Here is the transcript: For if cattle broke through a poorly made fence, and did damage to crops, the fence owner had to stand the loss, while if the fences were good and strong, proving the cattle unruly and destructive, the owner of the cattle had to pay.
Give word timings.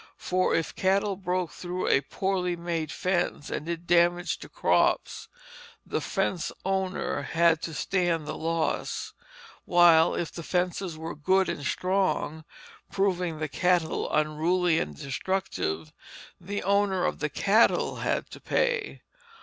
For 0.17 0.55
if 0.55 0.75
cattle 0.75 1.15
broke 1.15 1.51
through 1.51 1.87
a 1.87 2.01
poorly 2.01 2.55
made 2.55 2.91
fence, 2.91 3.51
and 3.51 3.67
did 3.67 3.85
damage 3.85 4.39
to 4.39 4.49
crops, 4.49 5.27
the 5.85 6.01
fence 6.01 6.51
owner 6.65 7.21
had 7.21 7.61
to 7.61 7.73
stand 7.75 8.25
the 8.25 8.35
loss, 8.35 9.13
while 9.65 10.15
if 10.15 10.31
the 10.31 10.41
fences 10.41 10.97
were 10.97 11.13
good 11.13 11.47
and 11.49 11.63
strong, 11.63 12.45
proving 12.89 13.37
the 13.37 13.47
cattle 13.47 14.11
unruly 14.11 14.79
and 14.79 14.95
destructive, 14.95 15.93
the 16.39 16.63
owner 16.63 17.05
of 17.05 17.19
the 17.19 17.29
cattle 17.29 17.97
had 17.97 18.27
to 18.31 18.39
pay. 18.39 19.03